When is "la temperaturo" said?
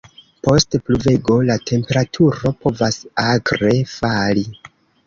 1.51-2.53